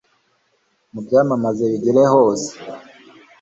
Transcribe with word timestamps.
mubyamamaze 0.93 1.63
bigere 1.71 2.03
hose 2.13 2.49